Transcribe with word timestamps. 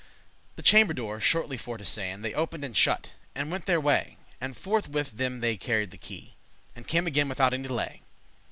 The 0.55 0.63
chamber 0.63 0.95
doore, 0.95 1.19
shortly 1.19 1.57
for 1.57 1.77
to 1.77 1.83
sayn, 1.85 2.23
They 2.23 2.33
opened 2.33 2.65
and 2.65 2.75
shut, 2.75 3.11
and 3.35 3.51
went 3.51 3.67
their 3.67 3.79
way, 3.79 4.17
And 4.41 4.57
forth 4.57 4.89
with 4.89 5.17
them 5.17 5.41
they 5.41 5.57
carried 5.57 5.91
the 5.91 5.97
key; 5.99 6.33
And 6.75 6.87
came 6.87 7.05
again 7.05 7.29
without 7.29 7.53
any 7.53 7.67
delay. 7.67 8.01